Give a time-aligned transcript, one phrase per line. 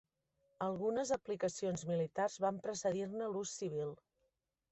[0.67, 3.93] Algunes aplicacions militars van precedir-ne l'ús civil.